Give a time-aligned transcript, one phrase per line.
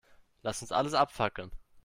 [0.41, 1.51] Lass uns alles abfackeln.